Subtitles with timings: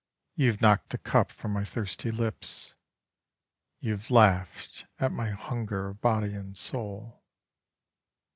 [0.33, 2.73] You have knocked the cup from my thirsty lips.
[3.77, 7.21] You have laughed at my hunger of body and soul.